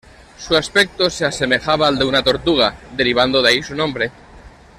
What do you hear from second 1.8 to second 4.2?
al de una tortuga, derivando de ahí su nombre.